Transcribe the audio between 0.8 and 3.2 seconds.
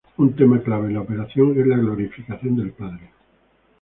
de la oración es la glorificación del Padre.